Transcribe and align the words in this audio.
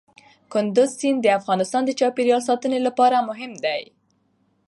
کندز 0.53 0.89
سیند 0.99 1.19
د 1.23 1.27
افغانستان 1.39 1.81
د 1.85 1.91
چاپیریال 1.99 2.41
ساتنې 2.49 2.79
لپاره 2.87 3.25
مهم 3.29 3.51
دي. 3.63 3.81